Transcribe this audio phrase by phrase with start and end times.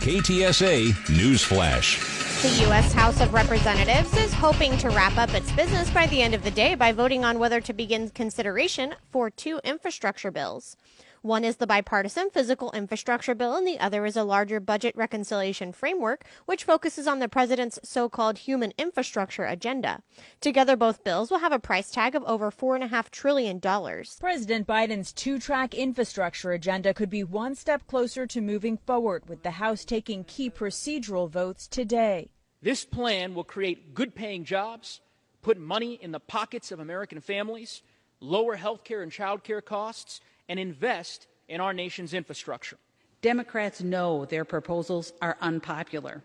[0.00, 2.40] KTSA Newsflash.
[2.40, 2.90] The U.S.
[2.94, 6.50] House of Representatives is hoping to wrap up its business by the end of the
[6.50, 10.78] day by voting on whether to begin consideration for two infrastructure bills.
[11.22, 15.70] One is the bipartisan physical infrastructure bill, and the other is a larger budget reconciliation
[15.70, 20.02] framework, which focuses on the president's so called human infrastructure agenda.
[20.40, 23.60] Together, both bills will have a price tag of over $4.5 trillion.
[23.60, 29.42] President Biden's two track infrastructure agenda could be one step closer to moving forward, with
[29.42, 32.30] the House taking key procedural votes today.
[32.62, 35.02] This plan will create good paying jobs,
[35.42, 37.82] put money in the pockets of American families,
[38.20, 42.76] lower health care and child care costs, and invest in our nation's infrastructure.
[43.22, 46.24] Democrats know their proposals are unpopular.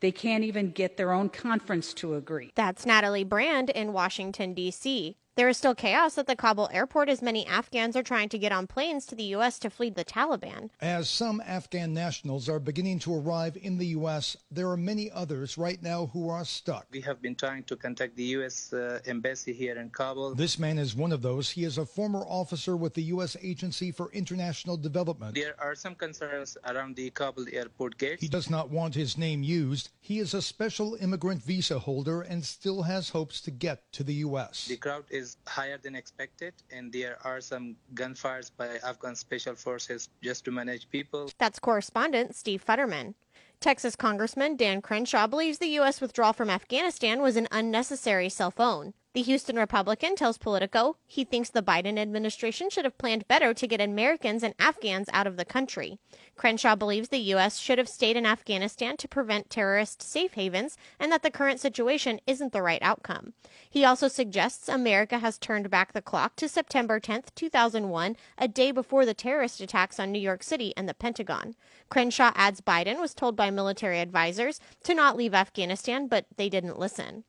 [0.00, 2.52] They can't even get their own conference to agree.
[2.54, 5.16] That's Natalie Brand in Washington, D.C.
[5.34, 8.52] There is still chaos at the Kabul airport as many Afghans are trying to get
[8.52, 9.58] on planes to the U.S.
[9.60, 10.68] to flee the Taliban.
[10.82, 15.56] As some Afghan nationals are beginning to arrive in the U.S., there are many others
[15.56, 16.86] right now who are stuck.
[16.90, 18.74] We have been trying to contact the U.S.
[18.74, 20.34] Uh, embassy here in Kabul.
[20.34, 21.48] This man is one of those.
[21.48, 23.34] He is a former officer with the U.S.
[23.40, 25.34] Agency for International Development.
[25.34, 28.20] There are some concerns around the Kabul airport gate.
[28.20, 29.88] He does not want his name used.
[29.98, 34.14] He is a special immigrant visa holder and still has hopes to get to the
[34.26, 34.66] U.S.
[34.66, 40.08] The crowd is higher than expected, and there are some gunfires by Afghan special forces
[40.22, 41.30] just to manage people.
[41.38, 43.14] That's correspondent Steve Futterman.
[43.60, 46.00] Texas Congressman Dan Crenshaw believes the U.S.
[46.00, 48.94] withdrawal from Afghanistan was an unnecessary self own.
[49.14, 53.66] The Houston Republican tells Politico he thinks the Biden administration should have planned better to
[53.66, 55.98] get Americans and Afghans out of the country.
[56.34, 57.58] Crenshaw believes the U.S.
[57.58, 62.20] should have stayed in Afghanistan to prevent terrorist safe havens and that the current situation
[62.26, 63.34] isn't the right outcome.
[63.68, 68.72] He also suggests America has turned back the clock to September 10, 2001, a day
[68.72, 71.54] before the terrorist attacks on New York City and the Pentagon.
[71.90, 76.78] Crenshaw adds Biden was told by military advisors to not leave Afghanistan, but they didn't
[76.78, 77.24] listen.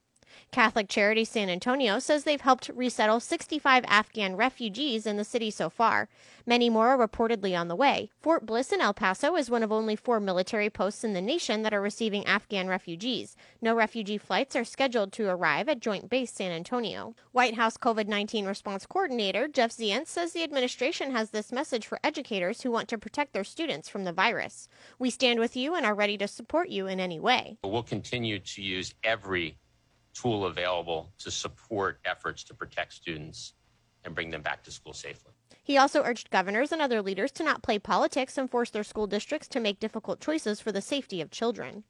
[0.53, 5.67] Catholic Charity San Antonio says they've helped resettle 65 Afghan refugees in the city so
[5.67, 6.09] far.
[6.45, 8.11] Many more are reportedly on the way.
[8.21, 11.63] Fort Bliss in El Paso is one of only four military posts in the nation
[11.63, 13.35] that are receiving Afghan refugees.
[13.63, 17.15] No refugee flights are scheduled to arrive at Joint Base San Antonio.
[17.31, 21.99] White House COVID 19 response coordinator Jeff Zients says the administration has this message for
[22.03, 24.67] educators who want to protect their students from the virus.
[24.99, 27.57] We stand with you and are ready to support you in any way.
[27.63, 29.57] We'll continue to use every
[30.13, 33.53] tool available to support efforts to protect students
[34.05, 35.31] and bring them back to school safely.
[35.63, 39.07] He also urged governors and other leaders to not play politics and force their school
[39.07, 41.83] districts to make difficult choices for the safety of children.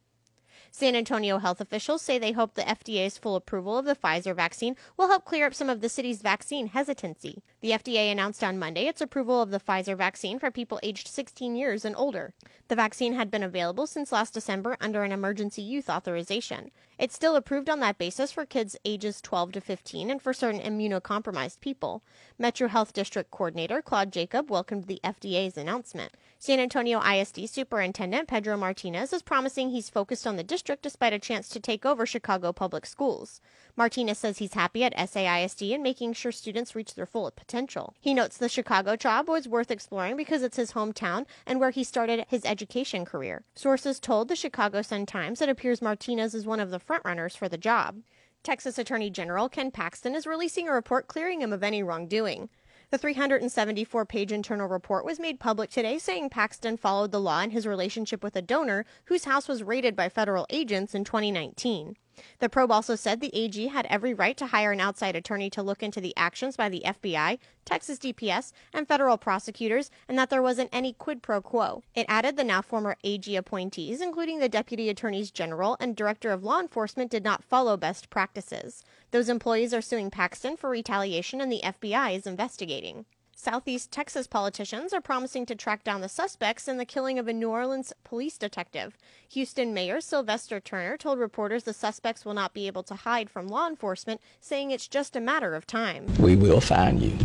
[0.76, 4.76] San Antonio health officials say they hope the FDA's full approval of the Pfizer vaccine
[4.98, 7.44] will help clear up some of the city's vaccine hesitancy.
[7.62, 11.56] The FDA announced on Monday its approval of the Pfizer vaccine for people aged 16
[11.56, 12.34] years and older.
[12.70, 16.72] The vaccine had been available since last December under an emergency use authorization.
[17.03, 20.62] It's still approved on that basis for kids ages 12 to 15 and for certain
[20.62, 22.02] immunocompromised people.
[22.40, 26.13] Metro Health District Coordinator Claude Jacob welcomed the FDA's announcement.
[26.40, 31.19] San Antonio ISD Superintendent Pedro Martinez is promising he's focused on the district despite a
[31.19, 33.42] chance to take over Chicago Public Schools.
[33.76, 37.96] Martinez says he's happy at SAISD and making sure students reach their full potential.
[38.00, 41.84] He notes the Chicago job was worth exploring because it's his hometown and where he
[41.84, 43.46] started his education career.
[43.56, 47.58] Sources told the Chicago Sun-Times it appears Martinez is one of the frontrunners for the
[47.58, 48.04] job.
[48.44, 52.50] Texas Attorney General Ken Paxton is releasing a report clearing him of any wrongdoing.
[52.92, 57.50] The 374 page internal report was made public today, saying Paxton followed the law in
[57.50, 61.96] his relationship with a donor whose house was raided by federal agents in 2019.
[62.39, 65.63] The probe also said the AG had every right to hire an outside attorney to
[65.63, 70.42] look into the actions by the FBI, Texas DPS, and federal prosecutors, and that there
[70.42, 71.83] wasn't any quid pro quo.
[71.95, 76.44] It added the now former AG appointees, including the Deputy Attorneys General and Director of
[76.44, 78.83] Law Enforcement, did not follow best practices.
[79.12, 83.06] Those employees are suing Paxton for retaliation, and the FBI is investigating.
[83.44, 87.34] Southeast Texas politicians are promising to track down the suspects in the killing of a
[87.34, 88.95] New Orleans police detective.
[89.31, 93.50] Houston Mayor Sylvester Turner told reporters the suspects will not be able to hide from
[93.50, 96.06] law enforcement, saying it's just a matter of time.
[96.19, 97.18] We will find you,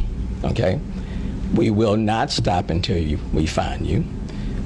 [0.43, 0.81] okay?
[1.55, 4.05] We will not stop until you, we find you.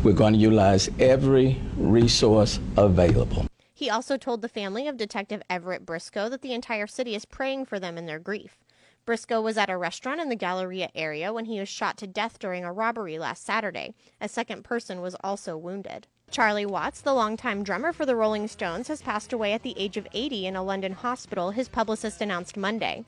[0.03, 3.47] We're going to utilize every resource available.
[3.75, 7.67] He also told the family of Detective Everett Briscoe that the entire city is praying
[7.67, 8.62] for them in their grief.
[9.05, 12.39] Briscoe was at a restaurant in the Galleria area when he was shot to death
[12.39, 13.95] during a robbery last Saturday.
[14.21, 16.07] A second person was also wounded.
[16.31, 19.97] Charlie Watts, the longtime drummer for the Rolling Stones, has passed away at the age
[19.97, 23.05] of 80 in a London hospital, his publicist announced Monday.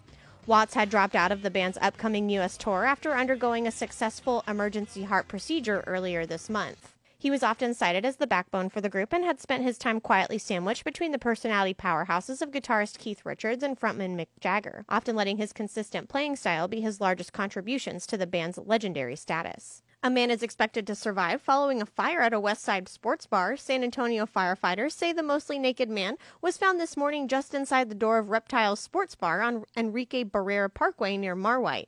[0.46, 2.56] Watts had dropped out of the band's upcoming U.S.
[2.56, 6.93] tour after undergoing a successful emergency heart procedure earlier this month.
[7.24, 9.98] He was often cited as the backbone for the group and had spent his time
[9.98, 15.16] quietly sandwiched between the personality powerhouses of guitarist Keith Richards and frontman Mick Jagger, often
[15.16, 19.82] letting his consistent playing style be his largest contributions to the band's legendary status.
[20.02, 23.56] A man is expected to survive following a fire at a West Side sports bar.
[23.56, 27.94] San Antonio firefighters say the mostly naked man was found this morning just inside the
[27.94, 31.86] door of Reptiles Sports Bar on Enrique Barrera Parkway near Marwhite.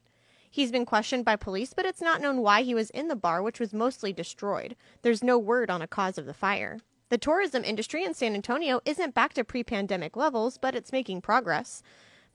[0.50, 3.42] He's been questioned by police, but it's not known why he was in the bar,
[3.42, 4.76] which was mostly destroyed.
[5.02, 6.78] There's no word on a cause of the fire.
[7.08, 11.20] The tourism industry in San Antonio isn't back to pre pandemic levels, but it's making
[11.20, 11.82] progress.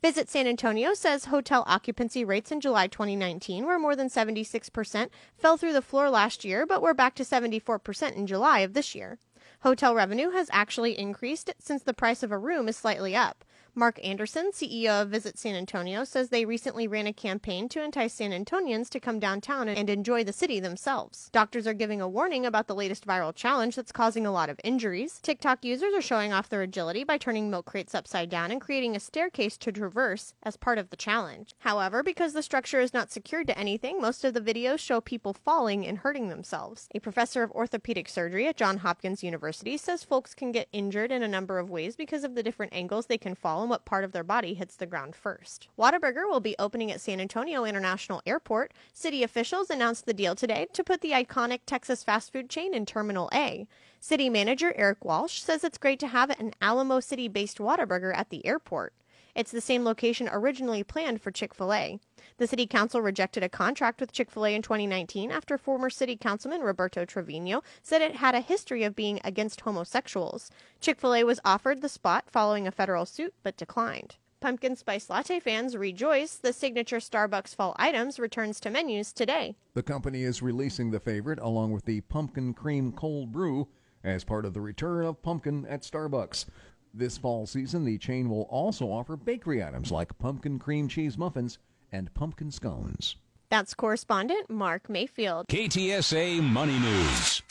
[0.02, 5.58] Visit San Antonio says hotel occupancy rates in July 2019 were more than 76%, fell
[5.58, 9.20] through the floor last year, but we're back to 74% in July of this year.
[9.60, 13.46] Hotel revenue has actually increased since the price of a room is slightly up.
[13.74, 18.14] Mark Anderson, CEO of Visit San Antonio, says they recently ran a campaign to entice
[18.14, 21.30] San Antonians to come downtown and enjoy the city themselves.
[21.32, 24.60] Doctors are giving a warning about the latest viral challenge that's causing a lot of
[24.66, 25.22] injuries.
[25.24, 28.94] TikTok users are showing off their agility by turning milk crates upside down and creating
[28.94, 31.56] a staircase to traverse as part of the challenge.
[31.60, 35.34] However, because the structure is not secured to anything, most of the videos show people
[35.34, 36.90] falling and hurting themselves.
[36.94, 41.24] A professor of orthopedic surgery at Johns Hopkins University says folks can get injured in
[41.24, 44.04] a number of ways because of the different angles they can fall and what part
[44.04, 45.68] of their body hits the ground first.
[45.78, 48.74] Whataburger will be opening at San Antonio International Airport.
[48.94, 52.86] City officials announced the deal today to put the iconic Texas fast food chain in
[52.86, 53.68] Terminal A.
[54.00, 58.30] City manager Erik Walsh says it's great to have an Alamo City based Whataburger at
[58.30, 58.94] the airport.
[59.36, 62.00] It's the same location originally planned for Chick fil A.
[62.38, 66.16] The city council rejected a contract with Chick fil A in 2019 after former city
[66.16, 70.52] councilman Roberto Trevino said it had a history of being against homosexuals.
[70.80, 74.18] Chick fil A was offered the spot following a federal suit but declined.
[74.42, 76.36] Pumpkin Spice Latte fans rejoice.
[76.36, 79.56] The signature Starbucks fall items returns to menus today.
[79.76, 83.68] The company is releasing the favorite along with the pumpkin cream cold brew
[84.04, 86.46] as part of the return of pumpkin at Starbucks.
[86.94, 91.58] This fall season, the chain will also offer bakery items like pumpkin cream cheese muffins
[91.94, 93.16] and pumpkin scones.
[93.50, 95.48] That's correspondent Mark Mayfield.
[95.48, 97.42] KTSA Money News.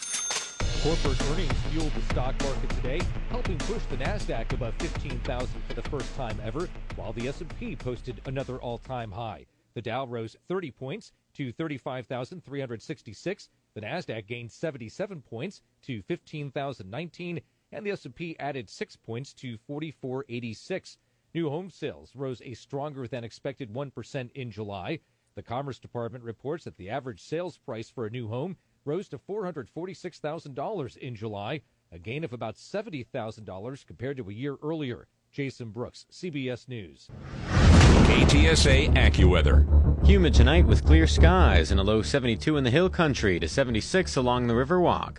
[0.83, 3.01] Corporate earnings fueled the stock market today,
[3.31, 8.21] helping push the Nasdaq above 15,000 for the first time ever, while the S&P posted
[8.27, 9.47] another all-time high.
[9.75, 13.49] The Dow rose 30 points to 35,366.
[13.75, 17.41] The Nasdaq gained 77 points to 15,019,
[17.73, 20.99] and the S&P added 6 points to 4486.
[21.35, 24.99] New home sales rose a stronger than expected 1% in July.
[25.37, 29.19] The Commerce Department reports that the average sales price for a new home rose to
[29.19, 31.61] $446,000 in July,
[31.93, 35.07] a gain of about $70,000 compared to a year earlier.
[35.31, 37.09] Jason Brooks, CBS News.
[37.47, 40.05] KTSA AccuWeather.
[40.05, 44.17] Humid tonight with clear skies and a low 72 in the hill country to 76
[44.17, 45.19] along the Riverwalk.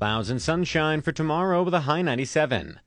[0.00, 2.80] Clouds and sunshine for tomorrow with a high 97.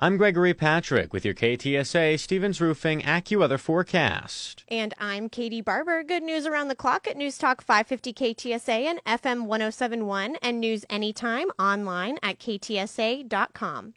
[0.00, 4.64] I'm Gregory Patrick with your KTSA Stevens Roofing AccuWeather forecast.
[4.66, 6.02] And I'm Katie Barber.
[6.02, 10.84] Good news around the clock at News Talk 550 KTSA and FM 1071 and news
[10.90, 13.94] anytime online at ktsa.com.